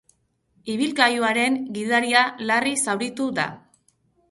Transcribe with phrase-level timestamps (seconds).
[0.75, 3.49] Ibilgailuaren gidaria larri zauritu da.